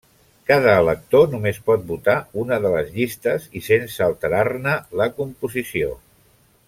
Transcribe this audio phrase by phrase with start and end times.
[0.51, 2.15] Cada elector només pot votar
[2.45, 5.93] una de les llistes i sense alterar-ne la composició.